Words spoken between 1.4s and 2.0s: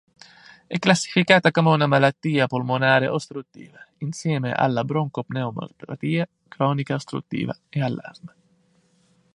come una